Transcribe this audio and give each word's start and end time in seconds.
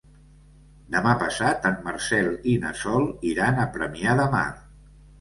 Demà 0.95 1.11
passat 1.25 1.69
en 1.71 1.77
Marcel 1.89 2.33
i 2.55 2.57
na 2.65 2.75
Sol 2.83 3.09
iran 3.37 3.65
a 3.67 3.71
Premià 3.79 4.21
de 4.25 4.31
Mar. 4.37 4.47